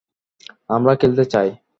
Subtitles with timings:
[0.69, 1.49] আমরা খেলতে চাই।